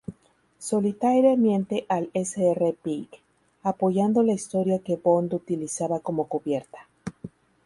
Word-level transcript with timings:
Solitaire 0.57 1.37
miente 1.37 1.85
al 1.87 2.09
Sr. 2.15 2.75
Big, 2.83 3.07
apoyando 3.61 4.23
la 4.23 4.33
historia 4.33 4.79
que 4.79 4.95
Bond 4.95 5.31
utilizaba 5.35 5.99
como 5.99 6.27
cubierta. 6.27 6.87